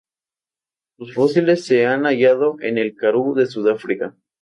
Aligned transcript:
Sus 0.97 1.13
fósiles 1.13 1.63
se 1.65 1.85
han 1.85 2.05
hallado 2.07 2.55
en 2.61 2.79
el 2.79 2.95
Karoo 2.95 3.35
de 3.35 3.45
Sudáfrica. 3.45 4.15